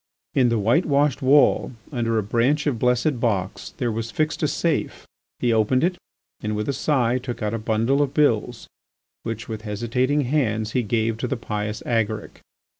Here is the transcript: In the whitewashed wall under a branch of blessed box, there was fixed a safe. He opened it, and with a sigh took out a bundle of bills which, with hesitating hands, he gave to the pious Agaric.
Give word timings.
In 0.33 0.49
the 0.49 0.57
whitewashed 0.57 1.21
wall 1.21 1.73
under 1.91 2.17
a 2.17 2.23
branch 2.23 2.65
of 2.65 2.79
blessed 2.79 3.19
box, 3.19 3.75
there 3.77 3.91
was 3.91 4.09
fixed 4.09 4.41
a 4.41 4.47
safe. 4.47 5.05
He 5.39 5.53
opened 5.53 5.83
it, 5.83 5.95
and 6.41 6.55
with 6.55 6.67
a 6.67 6.73
sigh 6.73 7.19
took 7.19 7.43
out 7.43 7.53
a 7.53 7.59
bundle 7.59 8.01
of 8.01 8.11
bills 8.15 8.67
which, 9.21 9.47
with 9.47 9.61
hesitating 9.61 10.21
hands, 10.21 10.71
he 10.71 10.81
gave 10.81 11.19
to 11.19 11.27
the 11.27 11.37
pious 11.37 11.83
Agaric. 11.85 12.39